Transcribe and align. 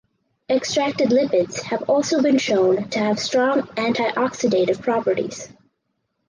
Extracted 0.49 1.09
lipids 1.09 1.61
have 1.61 1.83
also 1.83 2.23
been 2.23 2.39
shown 2.39 2.89
to 2.89 2.97
have 2.97 3.19
strong 3.19 3.61
antioxidative 3.77 4.81
properties. 4.81 5.47